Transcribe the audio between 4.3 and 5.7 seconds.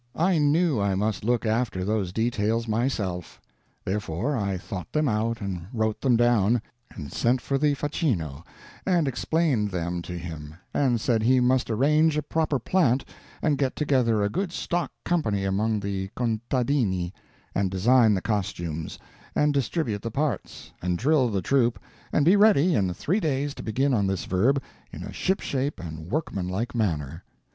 I thought them out and